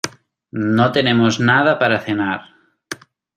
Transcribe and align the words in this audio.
No 0.77 0.91
tenemos 0.91 1.39
nada 1.39 1.77
para 1.77 1.99
cenar. 2.01 2.39